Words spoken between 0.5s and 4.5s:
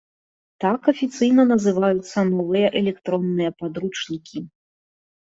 Так афіцыйна называюцца новыя электронныя падручнікі.